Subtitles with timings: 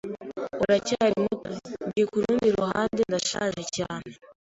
[0.63, 1.49] Uracyari muto.
[1.87, 4.11] Njye kurundi ruhande, ndashaje cyane.